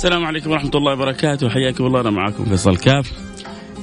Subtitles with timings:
[0.00, 1.48] السلام عليكم ورحمة الله وبركاته.
[1.48, 3.12] حياكم الله أنا معكم فيصل كاف.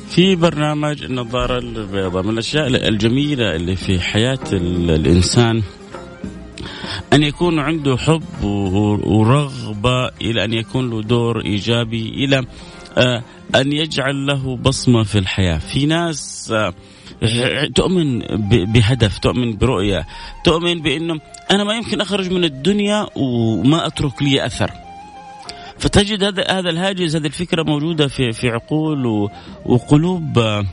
[0.10, 5.64] في برنامج النظارة البيضاء من الأشياء الجميلة اللي في حياة ال- الإنسان
[7.14, 12.46] أن يكون عنده حب ورغبة إلى أن يكون له دور إيجابي إلى
[12.98, 13.24] آه،
[13.56, 15.58] أن يجعل له بصمة في الحياة.
[15.58, 16.74] في ناس آه،
[17.76, 18.20] تؤمن
[18.74, 20.08] بهدف تؤمن برؤية
[20.44, 21.20] تؤمن بأنه
[21.52, 24.72] أنا ما يمكن أخرج من الدنيا وما أترك لي أثر.
[25.80, 29.30] فتجد هذا هذا الهاجس هذه الفكرة موجودة في في عقول
[29.66, 30.66] وقلوب آه،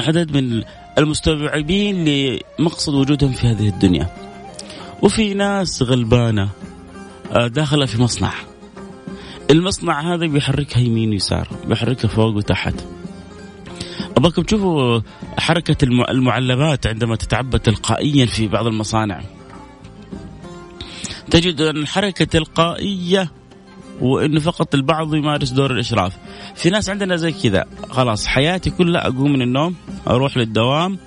[0.00, 0.62] عدد من
[0.98, 2.04] المستوعبين
[2.58, 4.06] لمقصد وجودهم في هذه الدنيا.
[5.02, 6.48] وفي ناس غلبانة
[7.32, 8.32] آه، داخلة في مصنع.
[9.50, 12.74] المصنع هذا بيحركها يمين ويسار، بيحركها فوق وتحت.
[14.16, 15.00] ابغاكم تشوفوا
[15.38, 19.20] حركة الم- المعلبات عندما تتعبى تلقائيا في بعض المصانع.
[21.30, 23.30] تجد أن الحركة تلقائية
[24.00, 26.16] وإنه فقط البعض يمارس دور الإشراف.
[26.54, 27.64] في ناس عندنا زي كذا.
[27.90, 29.74] خلاص حياتي كلها أقوم من النوم
[30.08, 30.98] أروح للدوام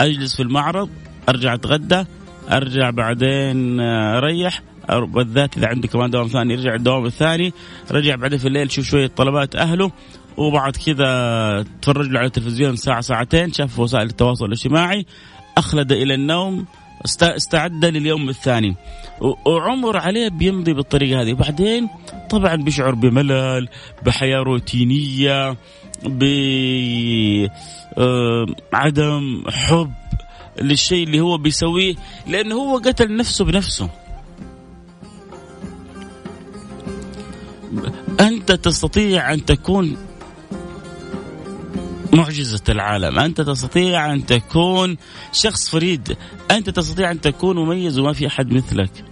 [0.00, 0.88] أجلس في المعرض
[1.28, 2.04] أرجع أتغدى
[2.50, 4.62] أرجع بعدين آه، أريح.
[4.88, 7.52] بالذات إذا عنده كمان دوام ثاني يرجع الدوام الثاني.
[7.90, 9.90] رجع بعدين في الليل يشوف شوية طلبات أهله.
[10.36, 15.06] وبعد كذا تفرج له على التلفزيون ساعة ساعتين شاف وسائل التواصل الاجتماعي.
[15.58, 16.64] أخلد إلى النوم.
[17.04, 18.76] استعد لليوم الثاني.
[19.46, 21.32] وعمر عليه بيمضي بالطريقة هذه.
[21.32, 21.88] وبعدين
[22.30, 23.68] طبعا بيشعر بملل
[24.02, 25.56] بحياة روتينية
[28.72, 29.92] بعدم حب
[30.62, 31.94] للشيء اللي هو بيسويه
[32.26, 33.88] لأنه هو قتل نفسه بنفسه.
[38.20, 39.96] أنت تستطيع أن تكون
[42.14, 43.18] معجزة العالم.
[43.18, 44.96] أنت تستطيع أن تكون
[45.32, 46.16] شخص فريد.
[46.50, 49.04] أنت تستطيع أن تكون مميز وما في أحد مثلك.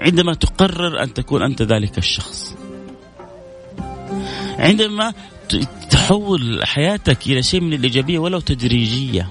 [0.00, 2.54] عندما تقرر أن تكون أنت ذلك الشخص.
[4.58, 5.12] عندما
[5.90, 9.30] تحول حياتك إلى شيء من الإيجابية ولو تدريجية.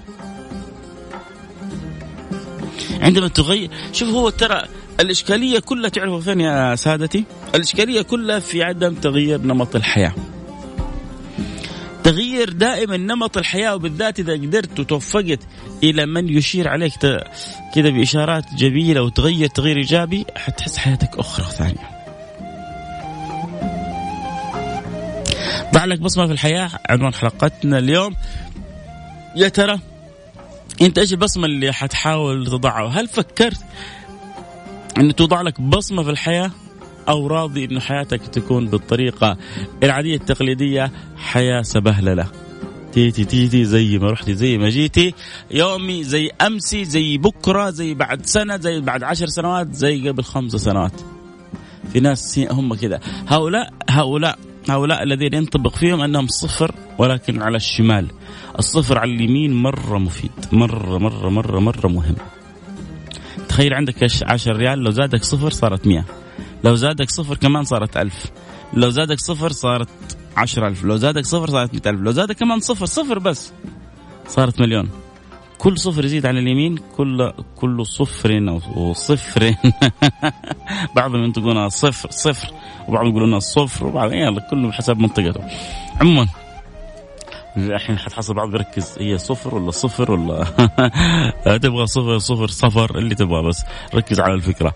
[3.02, 4.64] عندما تغير شوف هو ترى
[5.00, 7.24] الإشكالية كلها تعرفوا فين يا سادتي؟
[7.56, 10.14] الإشكالية كلها في عدم تغيير نمط الحياة.
[12.08, 15.40] تغيير دائما نمط الحياة وبالذات إذا قدرت وتوفقت
[15.84, 16.94] إلى من يشير عليك
[17.76, 21.90] كذا بإشارات جميلة وتغير تغيير إيجابي حتحس حياتك أخرى ثانية.
[25.74, 28.16] ضع لك بصمة في الحياة عنوان حلقتنا اليوم
[29.36, 29.80] يا ترى
[30.82, 33.60] أنت إيش البصمة اللي حتحاول تضعها؟ هل فكرت
[34.98, 36.52] إن توضع لك بصمة في الحياة
[37.10, 39.38] أو راضي انه حياتك تكون بالطريقة
[39.84, 42.28] العادية التقليدية حياة سبهللة.
[42.92, 45.14] تيتي تيتي زي ما رحتي زي ما جيتي.
[45.52, 50.56] يومي زي أمسي زي بكرة زي بعد سنة زي بعد عشر سنوات زي قبل خمس
[50.56, 51.02] سنوات.
[51.94, 53.00] في ناس هم كذا.
[53.28, 54.40] هؤلاء هؤلاء
[54.70, 58.08] هؤلاء الذين ينطبق فيهم أنهم صفر ولكن على الشمال.
[58.60, 60.32] الصفر على اليمين مرة مفيد.
[60.52, 62.16] مرة مرة مرة مرة مهم.
[63.50, 66.06] تخيل عندك 10 ريال لو زادك صفر صارت 100
[66.64, 68.26] لو زادك صفر كمان صارت ألف.
[68.74, 69.90] لو زادك صفر صارت
[70.38, 70.84] عشر ألف.
[70.84, 72.02] لو زادك صفر صارت مئة ألف.
[72.02, 73.52] لو زادك كمان صفر صفر بس
[74.28, 74.90] صارت مليون.
[75.58, 79.56] كل صفر يزيد على اليمين كل كل صفر أو صفر
[80.96, 82.48] بعضهم ينطقونها صفر صفر
[82.88, 85.42] وبعضهم يقولونها صفر وبعض يلا كله بحسب منطقته.
[86.02, 86.28] عموما
[87.58, 90.44] الحين حتحصل بعض بيركز هي صفر ولا صفر ولا
[91.64, 93.64] تبغى صفر صفر صفر اللي تبغى بس.
[93.96, 94.74] ركز على الفكرة.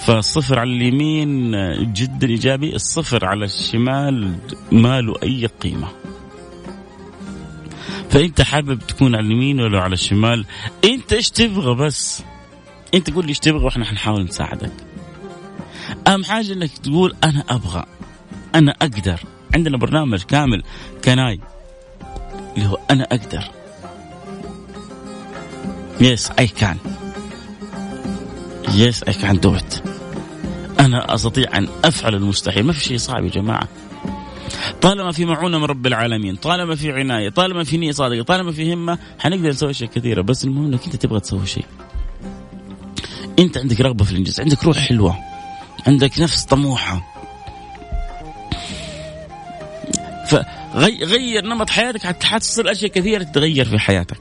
[0.00, 1.52] فالصفر على اليمين
[1.92, 4.34] جدا إيجابي الصفر على الشمال
[4.72, 5.88] ما له أي قيمة.
[8.10, 10.46] فأنت حابب تكون على اليمين ولا على الشمال؟
[10.84, 12.22] أنت إيش تبغى بس؟
[12.94, 14.72] أنت قول لي إيش تبغى وإحنا حنحاول نساعدك.
[16.06, 17.84] أهم حاجة إنك تقول أنا أبغى.
[18.54, 19.20] أنا أقدر.
[19.54, 20.62] عندنا برنامج كامل.
[21.04, 21.40] can I
[22.56, 23.44] اللي هو أنا أقدر.
[26.00, 26.76] yes I can
[28.74, 29.56] yes I can do
[30.80, 32.64] أنا أستطيع أن أفعل المستحيل.
[32.64, 33.68] ما في شيء صعب يا جماعة.
[34.82, 38.74] طالما في معونة من رب العالمين طالما في عناية طالما في نية صادقة طالما في
[38.74, 41.64] همة حنقدر نسوي أشياء كثيرة بس المهم إنك أنت تبغى تسوي شيء.
[43.38, 45.18] أنت عندك رغبة في الإنجاز عندك روح حلوة
[45.86, 47.13] عندك نفس طموحة.
[50.74, 54.16] فغير نمط حياتك حتى حتصير أشياء كثيرة تتغير في حياتك.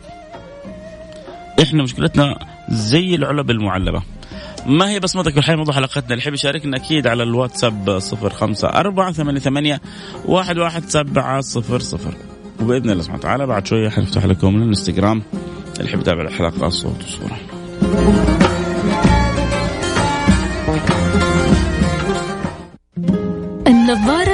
[1.61, 2.39] إحنا مشكلتنا
[2.69, 4.03] زي العلب المعلبة.
[4.65, 6.03] ما هي بصمتك في الحياة؟ موضوع حلقتنا.
[6.03, 9.81] اللي يحب يشاركنا أكيد على الواتساب صفر خمسة أربعة ثمانية ثمانية
[10.25, 12.13] واحد واحد سبعة صفر صفر.
[12.61, 15.23] وبإذن الله سبحانه وتعالى بعد شوية حنفتح لكم الانستغرام.
[15.79, 17.37] اللي يحب يتابع الحلقة صوت وصورة.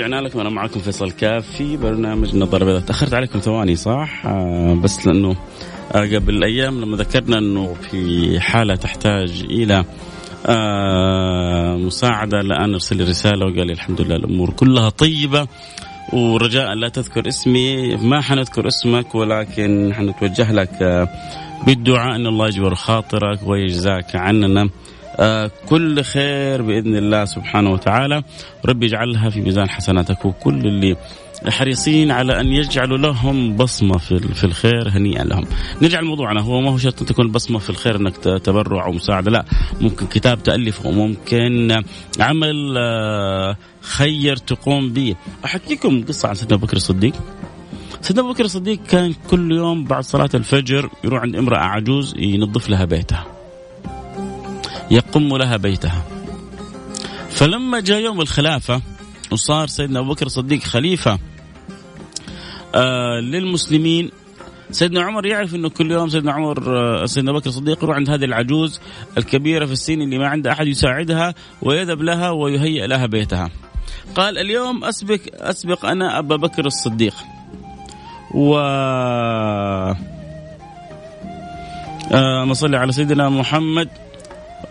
[0.00, 4.74] رجعنا لكم أنا معكم فيصل كاف في برنامج نظاره بيضاء تأخرت عليكم ثواني صح؟ آه
[4.74, 5.36] بس لأنه
[5.92, 9.84] آه قبل أيام لما ذكرنا إنه في حالة تحتاج إلى
[10.46, 15.46] آه مساعدة الان ارسل لي رسالة وقال لي الحمد لله الأمور كلها طيبة.
[16.12, 21.08] ورجاء لا تذكر اسمي ما حنذكر اسمك ولكن حنتوجه لك آه
[21.66, 24.68] بالدعاء إن الله يجبر خاطرك ويجزاك عننا.
[25.68, 28.22] كل خير بإذن الله سبحانه وتعالى
[28.66, 30.96] ربي يجعلها في ميزان حسناتك وكل اللي
[31.48, 35.44] حريصين على أن يجعلوا لهم بصمة في في الخير هنيئا لهم.
[35.82, 39.44] نرجع لموضوعنا هو ما هو شرط تكون البصمه في الخير إنك تبرع أو مساعدة لا
[39.80, 41.82] ممكن كتاب تألف وممكن
[42.20, 45.14] عمل آه خير تقوم به.
[45.44, 47.14] احكيكم قصة عن سيدنا بكر الصديق.
[48.00, 52.84] سيدنا بكر الصديق كان كل يوم بعد صلاة الفجر يروح عند امرأة عجوز ينظف لها
[52.84, 53.39] بيتها.
[54.90, 56.04] يقم لها بيتها
[57.30, 58.82] فلما جاء يوم الخلافة
[59.32, 61.18] وصار سيدنا أبو بكر الصديق خليفة
[62.74, 64.10] آه للمسلمين
[64.70, 68.24] سيدنا عمر يعرف إنه كل يوم سيدنا عمر آه سيدنا بكر الصديق يروح عند هذه
[68.24, 68.80] العجوز
[69.18, 73.50] الكبيرة في السن اللي ما عندها أحد يساعدها ويذهب لها ويهيئ لها بيتها.
[74.14, 77.14] قال اليوم اسبق أسبق أنا أبا بكر الصديق.
[78.34, 78.58] و
[82.12, 83.88] آه ما صلي على سيدنا محمد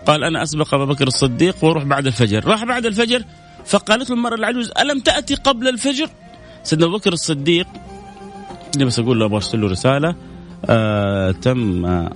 [0.07, 2.45] قال أنا أسبق أبا بكر الصديق وأروح بعد الفجر.
[2.47, 3.23] راح بعد الفجر
[3.65, 6.09] فقالت له المرأة العجوز ألم تأتي قبل الفجر؟
[6.63, 7.67] سيدنا أبو بكر الصديق
[8.77, 10.15] بس أقول له أرسل له رسالة
[10.65, 12.09] آه تم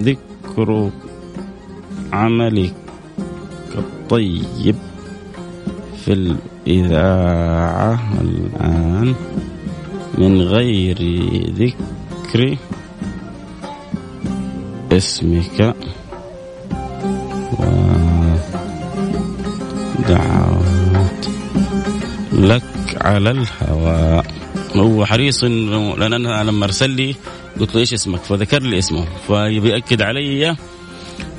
[0.00, 0.90] ذكر
[2.12, 2.74] عملك
[3.74, 4.76] الطيب
[6.04, 6.12] في
[6.66, 9.14] الإذاعة الآن
[10.18, 10.98] من غير
[11.50, 12.56] ذكر
[14.92, 15.74] اسمك.
[19.98, 21.26] ودعوات
[22.32, 22.62] لك
[23.00, 24.24] على الهواء
[24.76, 27.14] هو حريص إنه لأن أنا لما ارسل لي
[27.60, 29.04] قلت له إيش اسمك؟ فذكر لي اسمه.
[29.28, 30.56] فبيأكد علي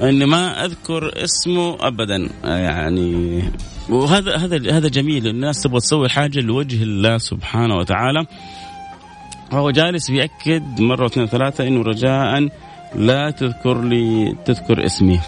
[0.04, 2.30] إني ما أذكر اسمه ابدا.
[2.44, 3.44] يعني
[3.90, 5.28] وهذا هذا هذا جميل.
[5.28, 8.26] الناس تبغى تسوي حاجة لوجه الله سبحانه وتعالى.
[9.52, 12.50] هو جالس بيأكد مرة واثنين ثلاثة إنه رجاء
[12.96, 15.20] لا تذكر لي تذكر اسمي.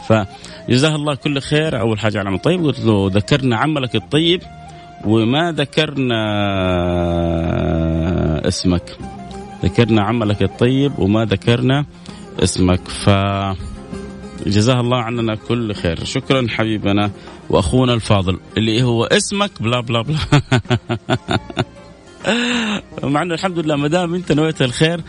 [0.67, 1.79] فجزاه الله كل خير.
[1.79, 4.41] أول حاجة على طيب قلت له ذكرنا عملك الطيب
[5.05, 6.21] وما ذكرنا
[8.47, 8.97] اسمك.
[9.63, 11.85] ذكرنا عملك الطيب وما ذكرنا
[12.43, 12.87] اسمك.
[12.87, 13.09] ف
[14.47, 16.03] جزاه الله عننا كل خير.
[16.03, 17.11] شكرا حبيبنا
[17.49, 20.17] وأخونا الفاضل اللي هو اسمك بلا بلا بلا.
[23.03, 25.01] مع إنه الحمد لله ما دام أنت نويت الخير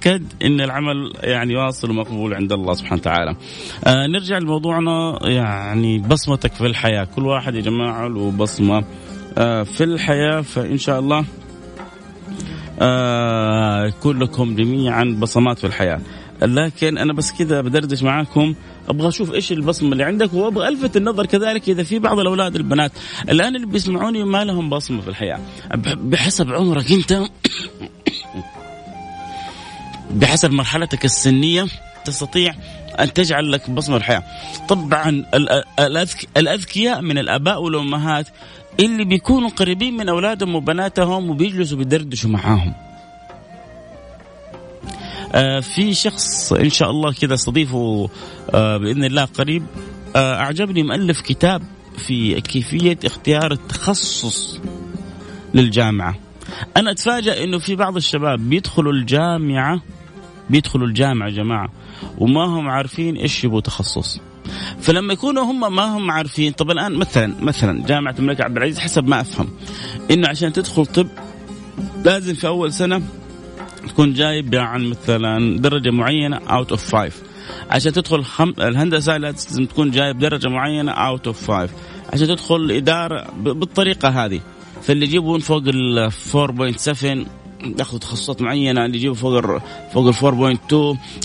[0.00, 3.36] تأكد إن العمل يعني واصل ومقبول عند الله سبحانه وتعالى.
[3.84, 8.84] آه نرجع لموضوعنا يعني بصمتك في الحياة، كل واحد يا جماعة له بصمة.
[9.38, 11.24] آه في الحياة فإن شاء الله
[12.80, 16.00] آه يكون لكم جميعا بصمات في الحياة.
[16.42, 18.54] لكن أنا بس كذا بدردش معاكم.
[18.88, 22.92] أبغى أشوف إيش البصمة اللي عندك وأبغى ألفت النظر كذلك إذا في بعض الأولاد البنات
[23.28, 25.40] الآن اللي بيسمعوني ما لهم بصمة في الحياة.
[25.96, 27.22] بحسب عمرك أنت.
[30.10, 31.66] بحسب مرحلتك السنية
[32.04, 32.54] تستطيع
[33.00, 34.22] أن تجعل لك بصمة الحياة.
[34.68, 35.24] طبعا
[36.36, 38.26] الأذكياء من الآباء والأمهات
[38.80, 42.74] اللي بيكونوا قريبين من أولادهم وبناتهم وبيجلسوا بيدردشوا معاهم.
[45.34, 48.08] آه في شخص إن شاء الله كذا أستضيفه
[48.54, 49.66] آه بإذن الله قريب
[50.16, 51.62] آه أعجبني مؤلف كتاب
[51.98, 54.60] في كيفية اختيار التخصص
[55.54, 56.14] للجامعة.
[56.76, 59.80] أنا أتفاجأ إنه في بعض الشباب بيدخلوا الجامعة
[60.50, 61.68] بيدخلوا الجامعة يا جماعة
[62.18, 64.20] وما هم عارفين إيش يبغوا تخصص.
[64.80, 69.08] فلما يكونوا هم ما هم عارفين طب الآن مثلا مثلا جامعة الملك عبد العزيز حسب
[69.08, 69.48] ما أفهم
[70.10, 71.06] إنه عشان تدخل طب
[72.04, 73.02] لازم في أول سنة
[73.88, 77.22] تكون جايب يعني مثلا درجة معينة out of five
[77.70, 78.54] عشان تدخل خم...
[78.58, 81.70] الهندسة لازم تكون جايب درجة معينة out of five
[82.12, 83.48] عشان تدخل الإدارة ب...
[83.48, 84.40] بالطريقة هذه.
[84.82, 87.06] فاللي يجيبون فوق ال 4.7
[87.78, 89.58] ياخذوا تخصصات معينة اللي يجيبوا فوق
[89.92, 90.72] فوق ال 4.2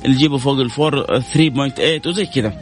[0.05, 2.53] اللي يجيبوا فوق ال 3.8 وزي كذا.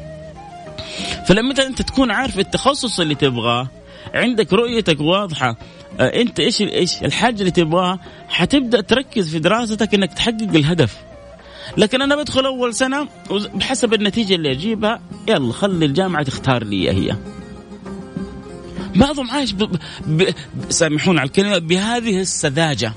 [1.27, 3.67] فلما أنت تكون عارف التخصص اللي تبغاه
[4.13, 5.57] عندك رؤيتك واضحة
[5.99, 7.99] آه، أنت إيش إيش الحاجة اللي تبغاها
[8.29, 10.97] حتبدأ تركز في دراستك إنك تحقق الهدف.
[11.77, 13.07] لكن أنا بدخل أول سنة
[13.53, 17.15] بحسب النتيجة اللي أجيبها يلا خلي الجامعة تختار لي هي.
[18.95, 19.77] بعضهم عايش ب...
[20.07, 20.29] ب...
[20.69, 22.93] سامحونا على الكلمة بهذه السذاجة.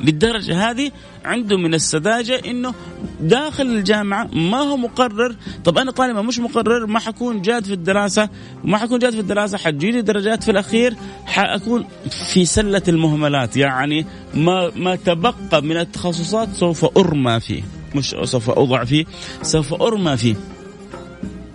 [0.00, 0.90] للدرجة هذه
[1.24, 2.74] عنده من السذاجة إنه
[3.20, 5.36] داخل الجامعة ما هو مقرر.
[5.64, 8.28] طب أنا طالما مش مقرر ما حكون جاد في الدراسة
[8.64, 11.84] ما حكون جاد في الدراسة حتجيني درجات في الأخير؟ حأكون
[12.32, 17.62] في سلة المهملات يعني ما ما تبقى من التخصصات سوف أرمى فيه
[17.94, 19.04] مش سوف أوضع فيه
[19.42, 20.36] سوف أرمى فيه.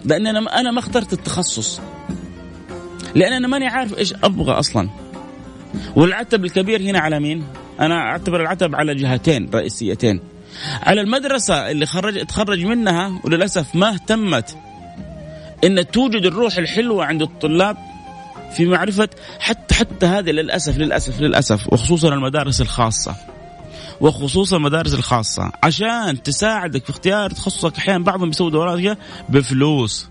[0.05, 1.81] لأن أنا أنا ما اخترت التخصص.
[3.15, 4.89] لأن أنا ماني عارف إيش أبغى أصلا.
[5.95, 7.43] والعتب الكبير هنا على مين؟
[7.79, 10.19] أنا أعتبر العتب على جهتين رئيسيتين.
[10.83, 14.57] على المدرسة اللي خرج تخرج منها وللأسف ما اهتمت
[15.63, 17.77] إن توجد الروح الحلوة عند الطلاب
[18.55, 23.15] في معرفة حتى حتى هذه للاسف للاسف للأسف وخصوصا المدارس الخاصة.
[24.01, 25.51] وخصوصا المدارس الخاصة.
[25.63, 28.97] عشان تساعدك في اختيار تخصصك أحيانا بعضهم بيسوي دورات
[29.29, 30.07] بفلوس.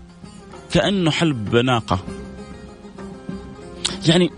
[0.71, 1.99] كأنه حلب ناقة.
[4.07, 4.29] يعني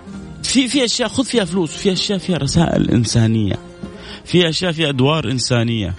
[0.56, 3.56] في في أشياء خذ فيها فلوس في أشياء فيها رسائل إنسانية
[4.26, 5.94] في أشياء فيها أدوار إنسانية.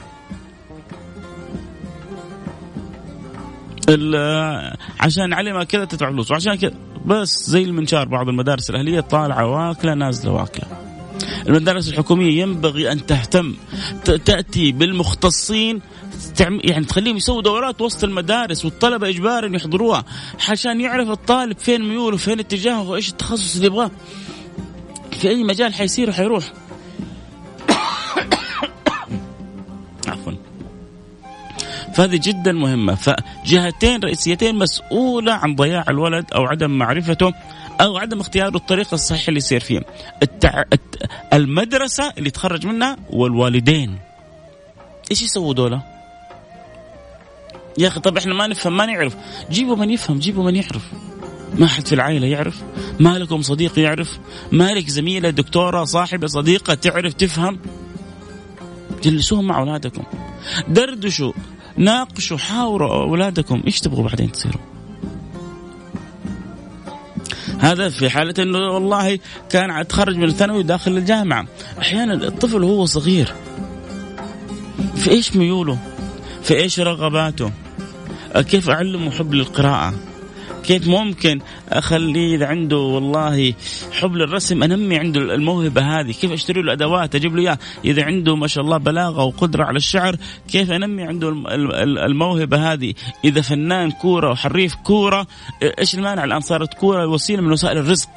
[5.01, 6.75] عشان علمها كذا تدفع فلوس وعشان كذا
[7.07, 10.67] بس زي المنشار بعض المدارس الأهلية طالعة واكلة نازلة واكلة.
[11.49, 13.55] المدارس الحكومية ينبغي أن تهتم
[14.05, 15.81] تأتي بالمختصين
[16.41, 20.05] يعني تخليهم يسووا دورات وسط المدارس والطلبة إجبارا يحضروها
[20.49, 23.91] عشان يعرف الطالب فين ميوله فين اتجاهه وإيش التخصص اللي يبغاه.
[25.17, 26.53] في أي مجال حيصير وحيروح.
[30.09, 30.33] عفوا.
[31.95, 32.95] فهذه جدا مهمة.
[32.95, 37.33] فجهتين رئيسيتين مسؤولة عن ضياع الولد أو عدم معرفته
[37.81, 39.81] أو عدم اختياره الطريقة الصحيحه اللي يصير فيه.
[40.23, 40.63] التع...
[41.33, 43.99] المدرسة اللي تخرج منها والوالدين.
[45.11, 45.83] إيش يسووا دولة؟
[47.79, 49.17] يا أخي طب إحنا ما نفهم ما نعرف.
[49.51, 50.93] جيبوا من يفهم جيبوا من يعرف.
[51.55, 52.63] ما حد في العائلة يعرف
[53.01, 54.19] ما لكم صديق يعرف
[54.53, 57.59] ما لك زميلة دكتورة صاحبة صديقة تعرف تفهم.
[59.03, 60.05] جلسوهم مع أولادكم.
[60.69, 61.33] دردشوا
[61.77, 63.63] ناقشوا حاوروا أولادكم.
[63.67, 64.61] إيش تبغوا بعدين تصيروا؟
[67.59, 69.19] هذا في حالة أنه والله
[69.51, 71.47] كان تخرج من الثانوي داخل الجامعة.
[71.79, 73.35] أحيانا الطفل وهو صغير.
[74.97, 75.79] في إيش ميوله؟
[76.43, 77.51] في إيش رغباته؟
[78.37, 79.95] كيف أعلمه حب للقراءة؟
[80.67, 83.55] كيف ممكن اخليه إذا عنده والله
[84.01, 87.59] حب للرسم أنمي عنده الموهبة هذه كيف أشتري له أدوات أجيب له إياها.
[87.85, 90.17] إذا عنده ما شاء الله بلاغة وقدرة على الشعر
[90.49, 91.29] كيف أنمي عنده
[92.07, 92.95] الموهبة هذه؟
[93.25, 95.27] إذا فنان كورة وحريف كورة
[95.79, 98.09] إيش المانع؟ الآن صارت كورة وسيلة من وسائل الرزق.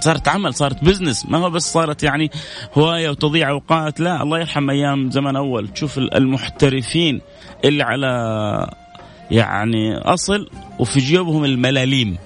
[0.00, 2.30] صارت عمل صارت بزنس ما هو بس صارت يعني
[2.74, 4.00] هواية وتضيع أوقات.
[4.00, 5.68] لا الله يرحم أيام زمان أول.
[5.68, 7.20] تشوف المحترفين
[7.64, 8.83] اللي على
[9.30, 12.16] يعني أصل وفي جيوبهم الملاليم.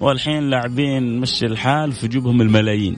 [0.00, 2.96] والحين لاعبين مشي الحال في جيوبهم الملايين.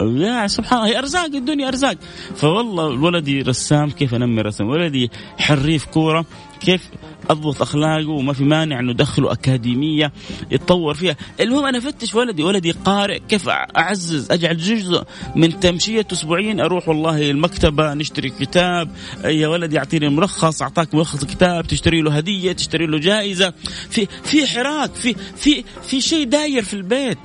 [0.00, 1.96] يا سبحان الله هي أرزاق الدنيا أرزاق.
[2.36, 6.24] فوالله ولدي رسام كيف أنمي رسم ولدي حريف كورة.
[6.64, 6.90] كيف
[7.30, 10.12] أضبط أخلاقه وما في مانع أنه أدخله أكاديمية
[10.50, 13.18] يتطور فيها، المهم أنا افتش ولدي، ولدي قارئ.
[13.28, 15.02] كيف أعزز أجعل جزء
[15.36, 18.90] من تمشيته اسبوعيا أروح والله المكتبة نشتري كتاب،
[19.24, 23.52] يا ولدي أعطيني ملخص أعطاك ملخص الكتاب تشتري له هدية، تشتري له جائزة،
[23.90, 27.18] في في حراك، في في في شيء داير في البيت.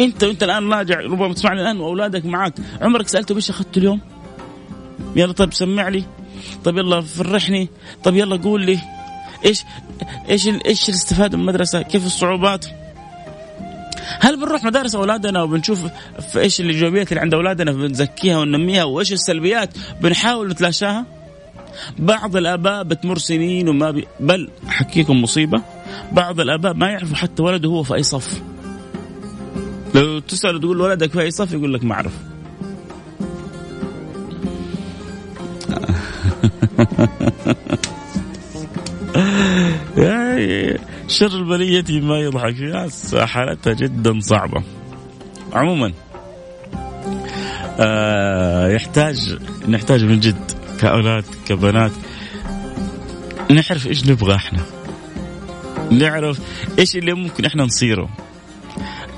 [0.00, 4.00] أنت وانت الآن راجع ربما تسمعني الآن وأولادك معك عمرك سالته إيش أخذت اليوم؟
[5.16, 6.04] يلا طيب سمع لي.
[6.64, 7.68] طيب يلا فرحني.
[8.04, 8.78] طيب يلا قول لي
[9.44, 9.64] إيش
[10.30, 12.66] إيش إيش الاستفادة من المدرسة؟ كيف الصعوبات؟
[14.20, 15.86] هل بنروح مدارس أولادنا وبنشوف
[16.32, 21.06] في إيش الإيجابيات اللي عند أولادنا بنزكيها وننميها وإيش السلبيات بنحاول نتلاشاها؟
[21.98, 25.62] بعض الأباء بتمر سنين وما بي بل أحكيكم مصيبة
[26.12, 28.42] بعض الأباء ما يعرفوا حتى ولده هو في أي صف.
[29.94, 32.10] لو تسأل تقول ولدك في أي صف يقول لك ما يعني
[41.08, 42.54] شر البلية ما يضحك
[43.14, 44.62] حالتها جدا صعبة.
[45.52, 45.92] عموما
[47.80, 51.92] آه يحتاج نحتاج من جد كأولاد كبنات
[53.50, 54.62] نعرف إيش نبغى إحنا.
[55.90, 56.40] نعرف
[56.78, 58.08] إيش اللي ممكن إحنا نصيره.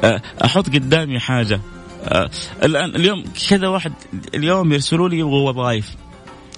[0.04, 1.60] آه، أحط قدامي حاجة.
[2.04, 2.30] آه،
[2.62, 3.92] الآن اليوم كذا واحد
[4.34, 5.99] اليوم يرسلوا لي يبغوا وظائف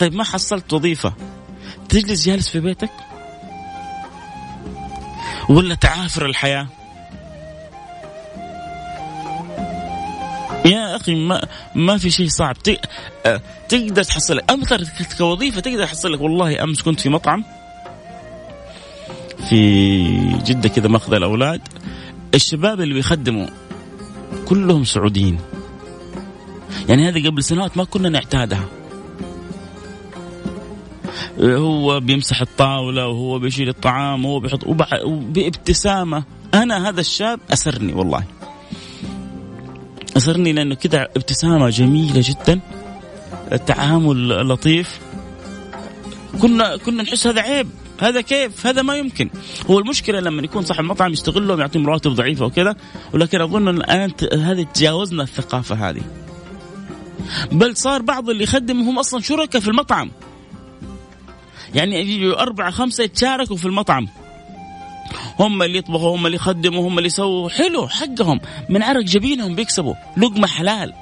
[0.03, 1.13] طيب ما حصلت وظيفة
[1.89, 2.91] تجلس جالس في بيتك؟
[5.49, 6.67] ولا تعافر الحياة؟
[10.65, 11.43] يا أخي ما
[11.75, 12.57] ما في شيء صعب.
[13.27, 16.21] آه، تقدر تحصل لك امثل كوظيفة تقدر تحصل لك.
[16.21, 17.45] والله أمس كنت في مطعم
[19.49, 20.03] في
[20.45, 21.61] جدة كذا ماخذ الأولاد.
[22.35, 23.47] الشباب اللي بيخدموا
[24.47, 25.39] كلهم سعوديين.
[26.89, 28.82] يعني هذه قبل سنوات ما كنا نعتادها.
[31.41, 34.65] هو بيمسح الطاولة وهو بيشيل الطعام وهو بيحط
[35.07, 38.25] بابتسامة أنا هذا الشاب أسرني والله.
[40.17, 42.61] أسرني لأنه كذا ابتسامة جميلة جدا.
[43.53, 45.01] التعامل لطيف.
[46.43, 47.69] كنا كنا نحس هذا عيب.
[48.01, 49.31] هذا كيف؟ هذا ما يمكن.
[49.71, 52.77] هو المشكلة لما يكون صاحب المطعم يستغلهم يعطيهم رواتب ضعيفة وكذا
[53.13, 56.03] ولكن أظن الان هذه تجاوزنا الثقافة هذه.
[57.53, 60.11] بل صار بعض اللي يخدم هم أصلا شركاء في المطعم.
[61.75, 64.09] يعني يجوا أربعة خمسة يتشاركوا في المطعم.
[65.41, 67.49] هم اللي يطبخوا هم اللي يخدموا هم اللي يسووا.
[67.49, 68.41] حلو حقهم.
[68.69, 69.95] من عرق جبينهم بيكسبوا.
[70.17, 70.93] لقمة حلال.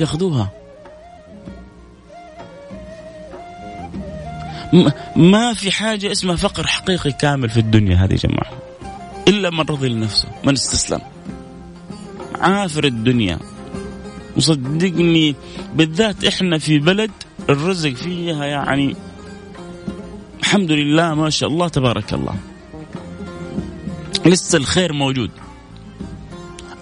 [0.00, 0.50] ياخذوها.
[5.16, 8.52] ما في حاجة اسمها فقر حقيقي كامل في الدنيا هذه يا جماعة.
[9.28, 11.00] إلا من رضي لنفسه من استسلم.
[12.40, 13.38] عافر الدنيا.
[14.36, 15.34] وصدقني
[15.74, 17.10] بالذات إحنا في بلد
[17.50, 18.96] الرزق فيها يعني
[20.48, 22.34] الحمد لله ما شاء الله تبارك الله.
[24.26, 25.30] لسه الخير موجود.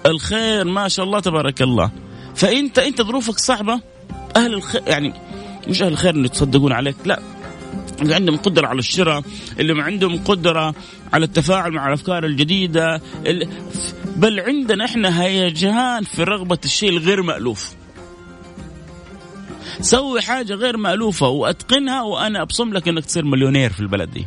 [0.07, 1.91] الخير ما شاء الله تبارك الله.
[2.35, 3.81] فانت إنت ظروفك صعبة؟
[4.37, 5.13] أهل الخير يعني
[5.69, 7.21] مش أهل الخير انه يتصدقون عليك لا.
[8.03, 9.23] اللي عندهم قدرة على الشراء
[9.61, 10.75] اللي ما عندهم قدرة
[11.13, 13.01] على التفاعل مع الأفكار الجديدة
[14.17, 17.75] بل عندنا إحنا هيجان في رغبة الشيء الغير مألوف.
[19.81, 24.27] سوي حاجة غير مألوفة وأتقنها وأنا أبصم لك أنك تصير مليونير في البلد دي.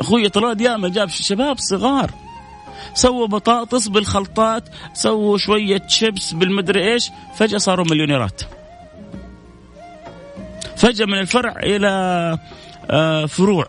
[0.00, 2.10] أخوي طراد ياما جاب شباب صغار.
[2.94, 8.42] سووا بطاطس بالخلطات سووا شوية شيبس بالمدري إيش فجأة صاروا مليونيرات.
[10.76, 11.88] فجأة من الفرع إلى
[12.90, 13.66] آه، فروع.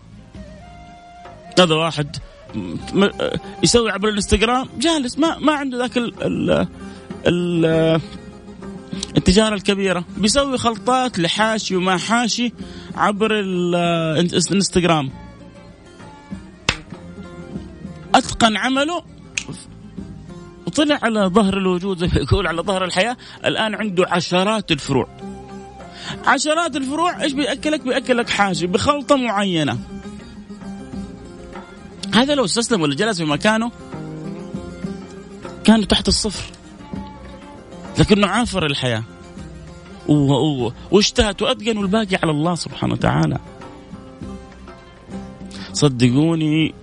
[1.60, 2.18] هذا واحد
[3.64, 6.68] يسوي عبر الإنستغرام جالس ما ما عنده ذاك ال
[7.28, 8.02] ال
[9.18, 12.54] التجارة الكبيرة بيسوي خلطات لحاشي وما حاشي
[12.96, 15.10] عبر الانستغرام
[18.16, 19.04] أتقن عمله
[20.68, 25.08] وطلع على ظهر الوجود زي ما يقول على ظهر الحياة الآن عنده عشرات الفروع
[26.26, 29.80] عشرات الفروع إيش بيأكلك؟ بيأكلك حاجة بخلطة معينة.
[32.14, 33.72] هذا لو استسلم ولا جلس في مكانه
[35.64, 36.55] كان تحت الصفر.
[38.00, 39.04] لكنه عافر الحياة.
[40.92, 43.38] واجتهد واتقن والباقي على الله سبحانه وتعالى.
[45.74, 46.74] صدقوني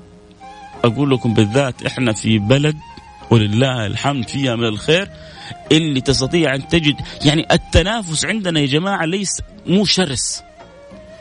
[0.85, 2.77] أقول لكم بالذات إحنا في بلد
[3.31, 5.11] ولله الحمد فيها من الخير
[5.73, 10.43] اللي تستطيع أن تجد يعني التنافس عندنا يا جماعة ليس مو شرس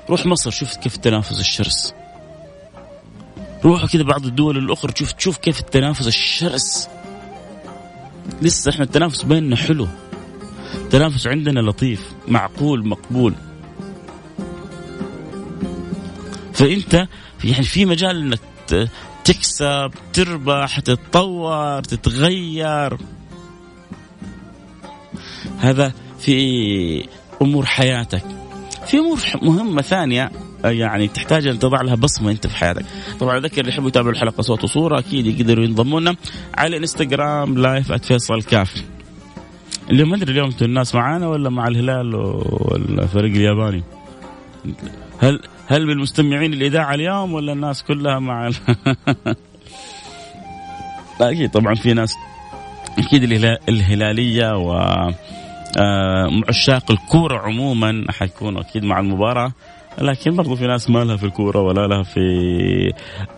[0.09, 1.93] روح مصر شوف كيف التنافس الشرس
[3.65, 6.89] روحوا كذا بعض الدول الأخرى تشوف تشوف كيف التنافس الشرس
[8.41, 9.87] لسه إحنا التنافس بيننا حلو.
[10.75, 13.33] التنافس عندنا لطيف معقول مقبول.
[16.53, 17.07] فأنت
[17.43, 18.39] يعني في مجال إنك
[19.23, 22.97] تكسب تربح تتطور تتغير.
[25.59, 27.07] هذا في
[27.41, 28.23] أمور حياتك.
[28.85, 30.31] في أمور مهمة ثانية.
[30.63, 32.85] يعني تحتاج أن تضع لها بصمة أنت في حياتك.
[33.19, 36.15] طبعا اذكر اللي يحبوا يتابعوا الحلقة صوت وصورة أكيد يقدروا ينضموا لنا
[36.57, 38.83] على الانستغرام لايف @فيصل كاف.
[39.89, 43.83] اللي ما أدري اليوم أنتم الناس معانا ولا مع الهلال والفريق الياباني؟
[45.19, 48.55] هل هل بالمستمعين الإذاعة اليوم ولا الناس كلها مع ال...
[51.21, 52.15] أكيد طبعا في ناس
[52.97, 53.23] أكيد
[53.69, 54.73] الهلالية و
[55.77, 59.51] آه، عشاق الكورة عموما حيكونوا أكيد مع المباراة.
[59.97, 62.19] لكن برضو في ناس ما لها في الكورة ولا لها في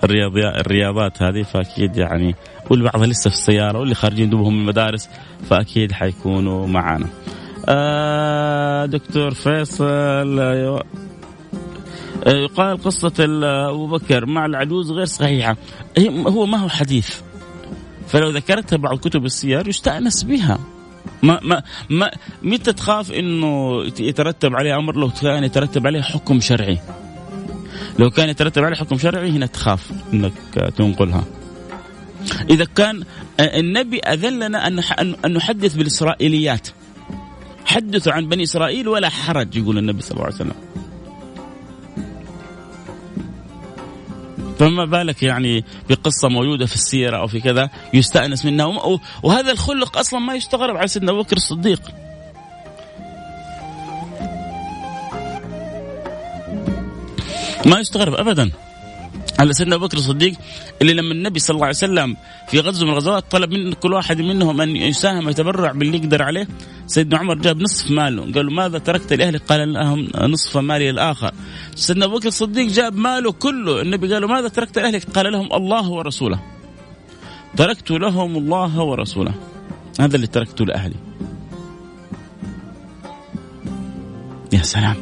[0.03, 2.35] الرياضيات الرياضات هذه فأكيد يعني
[2.69, 5.09] واللي بعضها لسه في السيارة واللي خارجين دوبهم من المدارس
[5.49, 7.07] فأكيد حيكونوا معنا.
[7.69, 10.83] آه دكتور فيصل آه،
[12.27, 13.13] يقال قصة
[13.69, 15.57] أبو بكر مع العجوز غير صحيحة.
[16.27, 17.19] هو ما هو حديث؟
[18.07, 20.59] فلو ذكرتها بعض كتب السير يستأنس بها.
[21.23, 22.11] ما ما ما
[22.43, 26.79] متى تخاف إنه يترتب عليه أمر؟ لو كان يترتب عليه حكم شرعي.
[27.99, 30.33] لو كان يترتب عليه حكم شرعي هنا تخاف إنك
[30.77, 31.23] تنقلها.
[32.49, 33.03] إذا كان
[33.39, 34.79] النبي اذن لنا ان
[35.25, 36.67] أن نحدث بالإسرائيليات.
[37.65, 40.55] حدثوا عن بني إسرائيل ولا حرج يقول النبي صلى الله عليه وسلم.
[44.63, 48.99] فما بالك يعني بقصة موجودة في السيرة أو في كذا يستأنس منها.
[49.23, 51.81] وهذا الخلق أصلا ما يستغرب على سيدنا أبو بكر الصديق.
[57.65, 58.51] ما يستغرب أبدا
[59.39, 60.33] على سيدنا أبو بكر الصديق
[60.81, 64.21] اللي لما النبي صلى الله عليه وسلم في غزوة من الغزوات طلب من كل واحد
[64.21, 66.47] منهم أن يساهم يتبرع باللي يقدر عليه.
[66.87, 68.21] سيدنا عمر جاب نصف ماله.
[68.21, 71.31] قال له ماذا تركت لأهلك؟ قال لهم نصف مالي الآخر
[71.75, 73.81] سيدنا أبو بكر الصديق جاب ماله كله.
[73.81, 76.39] النبي قال له ماذا تركت لأهلك؟ قال لهم الله ورسوله.
[77.57, 79.33] تركت لهم الله ورسوله.
[79.99, 80.95] هذا اللي تركته لأهلي.
[84.53, 84.95] يا سلام.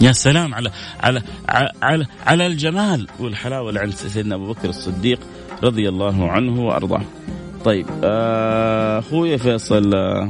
[0.00, 1.22] يا سلام على على
[1.82, 5.20] على على الجمال والحلاوة اللي عند سيدنا أبو بكر الصديق
[5.62, 7.04] رضي الله عنه وأرضاه.
[7.66, 10.28] طيب آه، أخوي فيصل آه،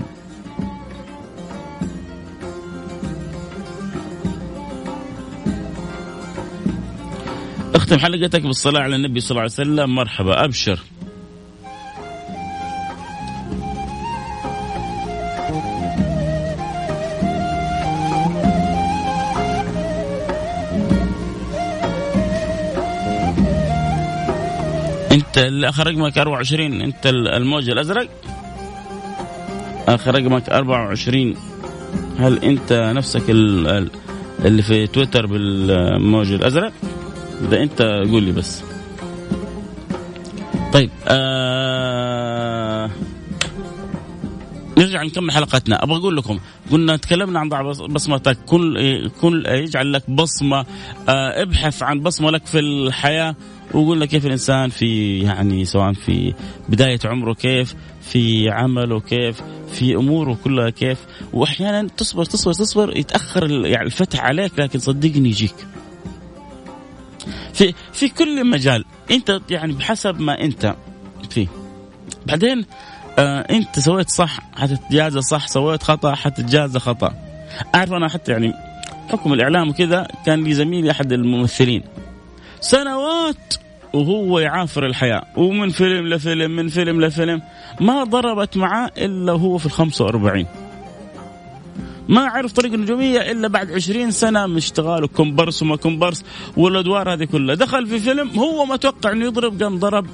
[7.75, 9.95] اختم حلقتك بالصلاة على النبي صلى الله عليه وسلم.
[9.95, 10.81] مرحبا أبشر.
[25.17, 28.09] انت اخر رقمك 24 انت الموج الأزرق
[29.89, 31.35] اخر رقمك 24
[32.19, 36.73] هل انت نفسك اللي في تويتر بالموج الأزرق؟
[37.49, 38.63] اذا انت قول لي بس.
[40.73, 42.06] طيب آه
[44.79, 45.83] نرجع نكمل حلقتنا.
[45.83, 46.39] أبغى أقول لكم
[46.71, 48.39] قلنا تكلمنا عن ضع بصمتك.
[48.47, 50.59] كل كل يجعل لك بصمة
[51.09, 53.37] آه ابحث عن بصمة لك في الحياة
[53.75, 56.35] وقلنا كيف الإنسان في يعني سواء في
[56.69, 60.99] بداية عمره كيف في عمله كيف في أموره كلها كيف.
[61.33, 65.55] وأحيانا تصبر تصبر تصبر يتأخر يعني الفتح عليك لكن صدقني يجيك.
[67.55, 70.75] في في كل مجال أنت يعني بحسب ما أنت
[71.31, 71.47] فيه.
[72.27, 72.65] بعدين
[73.19, 77.15] آه انت سويت صح حتتجازى صح سويت خطأ حتتجازى خطأ.
[77.75, 78.53] أعرف أنا حتى يعني
[79.09, 81.83] حكم الإعلام وكذا كان لي زميلي أحد الممثلين.
[82.61, 83.55] سنوات
[83.93, 87.43] وهو يعافر الحياة ومن فيلم لفيلم من فيلم لفيلم
[87.81, 90.47] ما ضربت معاه إلا هو في الخمسة وأربعين.
[92.09, 96.25] ما عرف طريق النجومية إلا بعد عشرين سنة من اشتغاله كومبارس وما كومبارس
[96.57, 97.55] والأدوار هذه كلها.
[97.55, 100.07] دخل في فيلم هو ما توقع أنه يضرب قام ضرب.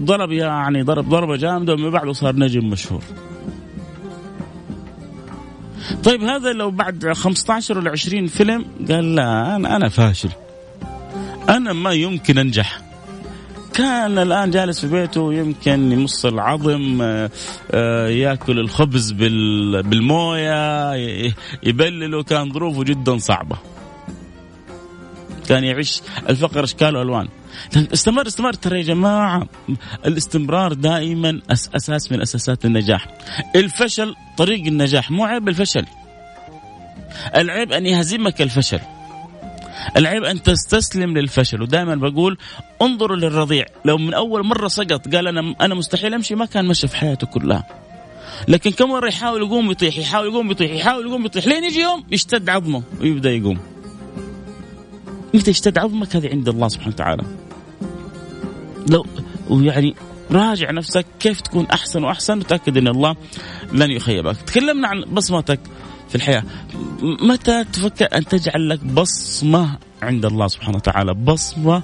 [0.00, 3.02] ضرب يعني ضرب ضربة جامدة ومن بعده صار نجم مشهور.
[6.04, 10.30] طيب هذا لو بعد 15 ولا 20 فيلم قال لا أنا أنا فاشل.
[11.48, 12.80] أنا ما يمكن أنجح.
[13.74, 17.30] كان الآن جالس في بيته يمكن يمص العظم آه،
[17.70, 20.94] آه، يأكل الخبز بالموية
[21.62, 22.22] يبلله.
[22.22, 23.56] كان ظروفه جدا صعبة.
[25.48, 27.28] كان يعيش الفقر إشكال وألوان.
[27.76, 29.48] استمر استمر ترى يا جماعة
[30.06, 33.08] الاستمرار دائما أساس من أساسات النجاح.
[33.56, 35.86] الفشل طريق النجاح مو عيب الفشل.
[37.36, 38.80] العيب أن يهزمك الفشل.
[39.96, 41.62] العيب أن تستسلم للفشل.
[41.62, 42.38] ودائما بقول
[42.82, 43.66] انظروا للرضيع.
[43.84, 47.26] لو من أول مرة سقط قال أنا أنا مستحيل أمشي ما كان مشى في حياته
[47.26, 47.64] كلها.
[48.48, 52.04] لكن كم مرة يحاول يقوم يطيح يحاول يقوم يطيح يحاول يقوم يطيح لين يجي يوم
[52.10, 53.58] يشتد عظمه ويبدأ يقوم.
[55.36, 57.22] متى يشتد عظمك هذه عند الله سبحانه وتعالى.
[58.90, 59.06] لو
[59.50, 59.94] ويعني
[60.30, 63.16] راجع نفسك كيف تكون أحسن وأحسن وتأكد إن الله
[63.72, 64.36] لن يخيبك.
[64.36, 65.60] تكلمنا عن بصمتك
[66.08, 66.42] في الحياة.
[67.02, 71.82] متى تفكر أن تجعل لك بصمة عند الله سبحانه وتعالى؟ بصمة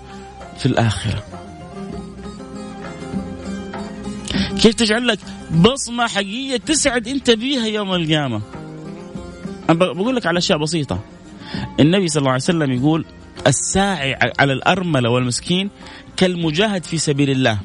[0.59, 1.25] في الآخرة.
[4.63, 5.19] كيف تجعل لك
[5.51, 8.41] بصمة حقيقية تسعد أنت بيها يوم القيامة؟
[9.71, 11.01] أنا بقول لك على أشياء بسيطة.
[11.81, 13.05] النبي صلى الله عليه وسلم يقول
[13.47, 15.71] الساعي على الأرملة والمسكين
[16.17, 17.59] كالمجاهد في سبيل الله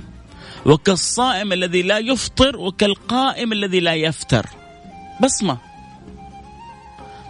[0.66, 4.46] وكالصائم الذي لا يفطر وكالقائم الذي لا يفتر
[5.24, 5.58] بصمة.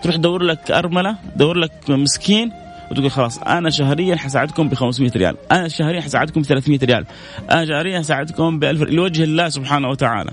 [0.04, 2.52] تروح تدور لك أرملة دور لك مسكين
[2.92, 7.06] وتقول خلاص أنا شهريا حساعدكم ب 500 ريال، أنا شهريا حساعدكم ب 300 ريال،
[7.52, 10.32] أنا شهريا حساعدكم ب 1000 لوجه الله سبحانه وتعالى.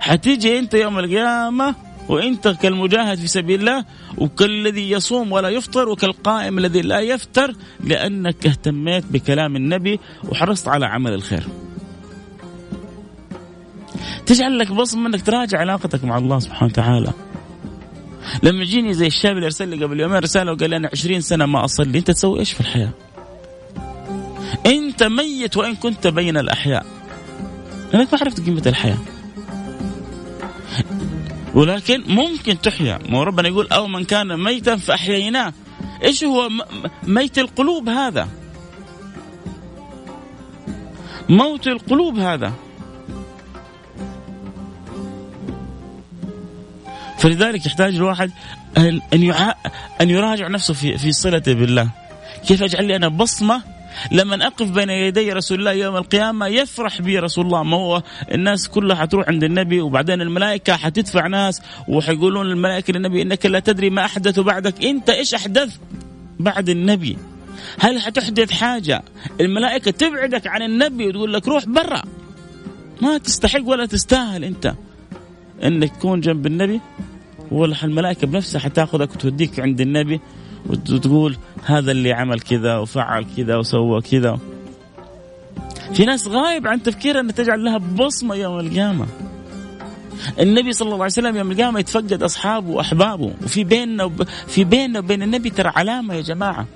[0.00, 1.74] حتيجي أنت يوم القيامة
[2.08, 3.84] وانت كالمجاهد في سبيل الله
[4.18, 11.12] وكالذي يصوم ولا يفطر وكالقائم الذي لا يفتر لأنك اهتميت بكلام النبي وحرصت على عمل
[11.12, 11.42] الخير.
[14.26, 17.12] تجعل لك بصمه إنك تراجع علاقتك مع الله سبحانه وتعالى.
[18.42, 21.46] لما يجيني زي الشاب اللي أرسل لي قبل يومين رسالة وقال لي أنا 20 سنة
[21.46, 22.90] ما أصلي أنت تسوي إيش في الحياة؟
[24.66, 26.86] أنت ميت وإن كنت بين الأحياء
[27.92, 28.98] لأنك ما عرفت قيمة الحياة
[31.54, 32.98] ولكن ممكن تحيا.
[33.08, 35.52] ما ربنا يقول أو من كان ميتا فأحييناه.
[36.04, 36.48] إيش هو
[37.02, 38.28] ميت القلوب هذا؟
[41.28, 42.52] موت القلوب هذا.
[47.18, 48.32] فلذلك يحتاج الواحد
[48.76, 49.00] ان
[50.00, 51.90] أن يراجع نفسه في في صلته بالله.
[52.46, 53.71] كيف أجعل لي أنا بصمة
[54.12, 57.62] لما أقف بين يدي رسول الله يوم القيامة يفرح بي رسول الله.
[57.62, 58.02] ما هو
[58.32, 63.90] الناس كلها حتروح عند النبي وبعدين الملائكة حتدفع ناس وحيقولون الملائكه للنبي إنك لا تدري
[63.90, 64.84] ما أحدث بعدك.
[64.84, 65.80] أنت إيش أحدثت
[66.38, 67.18] بعد النبي؟
[67.78, 69.02] هل حتحدث حاجة؟
[69.40, 72.02] الملائكة تبعدك عن النبي وتقول لك روح برا.
[73.00, 74.74] ما تستحق ولا تستاهل أنت
[75.64, 76.80] إنك تكون جنب النبي
[77.50, 80.20] ولا الملائكة بنفسها حتاخذك وتوديك عند النبي.
[80.66, 84.38] وتقول هذا اللي عمل كذا وفعل كذا وسوى كذا.
[85.94, 89.06] في ناس غايب عن تفكيرها أن تجعل لها بصمة يوم القيامة.
[90.40, 93.32] النبي صلى الله عليه وسلم يوم القيامة يتفقد أصحابه وأحبابه.
[93.44, 94.22] وفي بيننا وب...
[94.22, 96.66] في بيننا وبين النبي ترى علامة يا جماعة.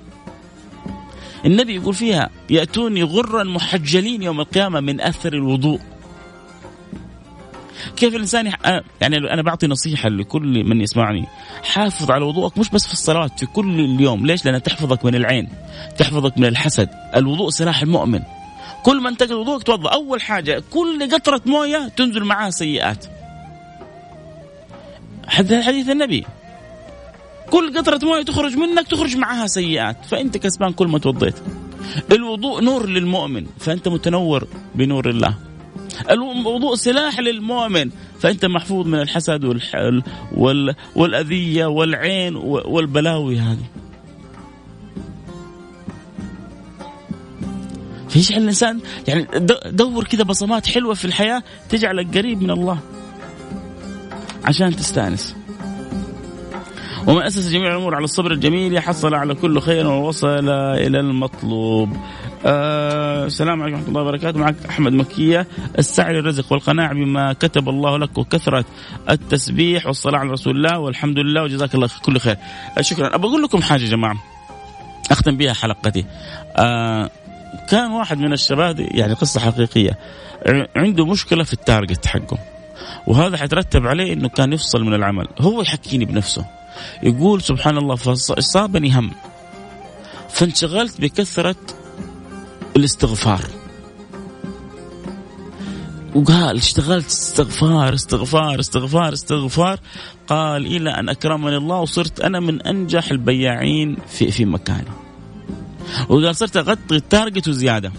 [1.45, 5.79] النبي يقول فيها يأتوني غرا محجلين يوم القيامة من أثر الوضوء.
[7.95, 8.51] كيف الإنسان.
[9.01, 11.25] يعني أنا بعطي نصيحة لكل من يسمعني.
[11.63, 14.25] حافظ على وضوءك مش بس في الصلاة في كل اليوم.
[14.25, 15.49] ليش؟ لأنها تحفظك من العين
[15.97, 16.89] تحفظك من الحسد.
[17.15, 18.19] الوضوء سلاح المؤمن.
[18.83, 19.89] كل ما انتقل وضوءك توضأ.
[19.89, 23.05] أول حاجة كل قطرة موية تنزل معها سيئات.
[25.27, 26.25] حديث النبي.
[27.49, 30.05] كل قطرة موية تخرج منك تخرج معها سيئات.
[30.05, 31.35] فأنت كسبان كل ما توضيت.
[32.11, 33.45] الوضوء نور للمؤمن.
[33.59, 35.33] فأنت متنور بنور الله.
[36.09, 39.75] الوضوء سلاح للمؤمن فأنت محفوظ من الحسد والح...
[40.31, 40.75] وال...
[40.95, 43.65] والأذية والعين والبلاوي هذه.
[48.09, 49.27] فيجعل الإنسان يعني
[49.65, 52.79] دور كذا بصمات حلوة في الحياة تجعلك قريب من الله.
[54.43, 55.35] عشان تستأنس.
[57.07, 61.97] ومن أسس جميع الأمور على الصبر الجميل حصل على كل خير ووصل إلى المطلوب.
[62.45, 64.39] آه السلام عليكم ورحمة الله وبركاته.
[64.39, 65.47] معك أحمد مكية
[65.79, 68.65] السعي للرزق والقناعة بما كتب الله لك وكثرة
[69.09, 72.37] التسبيح والصلاة على رسول الله والحمد لله وجزاك الله كل خير.
[72.77, 73.15] آه شكرا.
[73.15, 74.15] أبى أقول لكم حاجة يا جماعة.
[75.11, 76.05] أختم بها حلقتي.
[76.55, 77.09] آه
[77.69, 79.97] كان واحد من الشباب يعني قصة حقيقية
[80.75, 82.37] عنده مشكلة في التارجت حقه.
[83.07, 85.27] وهذا حيترتب عليه إنه كان يفصل من العمل.
[85.39, 86.45] هو يحكيني بنفسه.
[87.03, 89.11] يقول سبحان الله فصابني هم.
[90.29, 91.55] فانشغلت بكثرة
[92.75, 93.41] الاستغفار.
[96.15, 99.79] وقال اشتغلت استغفار استغفار استغفار استغفار.
[100.27, 104.91] قال إلى أن أكرمني الله وصرت أنا من أنجح البياعين في في مكاني
[106.09, 107.91] وقال صرت أغطي التارجت وزيادة.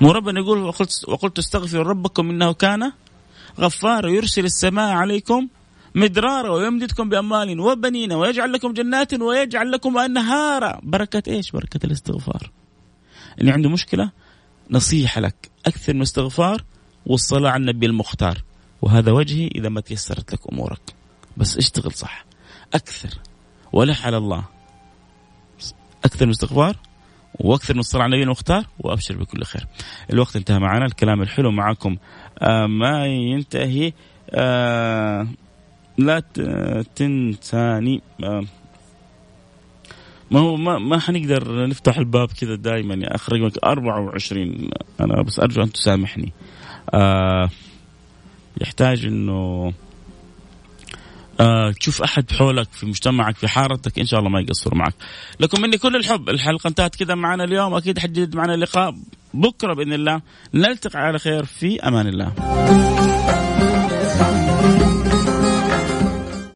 [0.00, 2.92] مو ربنا يقول وقلت وقلت استغفروا ربكم إنه كان
[3.60, 5.48] غفارا يرسل السماء عليكم
[5.94, 10.80] مدرارا ويمددكم بأموال وبنين ويجعل لكم جنات ويجعل لكم أنهارا.
[10.82, 12.50] بركة إيش؟ بركة الاستغفار.
[13.40, 14.10] اللي عنده مشكلة
[14.70, 15.50] نصيحة لك.
[15.66, 16.64] أكثر من استغفار
[17.06, 18.42] والصلاة على النبي المختار.
[18.82, 20.94] وهذا وجهي إذا ما تيسرت لك أمورك.
[21.36, 22.24] بس اشتغل صح.
[22.74, 23.10] أكثر.
[23.72, 24.44] ولح على الله.
[26.04, 26.76] أكثر من استغفار
[27.34, 29.66] وأكثر من الصلاة على النبي المختار وأبشر بكل خير.
[30.12, 30.86] الوقت انتهى معنا.
[30.86, 31.96] الكلام الحلو معكم
[32.38, 33.92] آه ما ينتهي
[34.30, 35.28] آه
[35.98, 36.22] لا
[36.96, 38.02] تنساني.
[40.30, 45.40] ما هو ما ما حنقدر نفتح الباب كذا دائما يا اخ رقمك 24 أنا بس
[45.40, 46.32] أرجو أن تسامحني.
[46.94, 47.50] آه
[48.60, 49.72] يحتاج إنه
[51.40, 54.94] آه تشوف أحد حولك في مجتمعك في حارتك إن شاء الله ما يقصر معك.
[55.40, 56.28] لكم مني كل الحب.
[56.28, 57.74] الحلقة انتهت كذا معنا اليوم.
[57.74, 58.94] أكيد حجدد معنا اللقاء
[59.34, 60.20] بكرة بإذن الله.
[60.54, 62.32] نلتقي على خير في أمان الله.